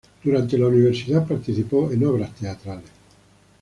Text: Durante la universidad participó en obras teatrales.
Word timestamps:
Durante 0.23 0.57
la 0.57 0.65
universidad 0.65 1.27
participó 1.27 1.91
en 1.91 2.03
obras 2.07 2.33
teatrales. 2.33 2.89